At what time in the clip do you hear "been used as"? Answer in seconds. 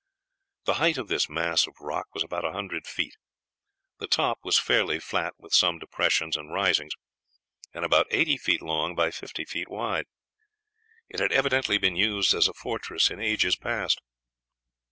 11.77-12.47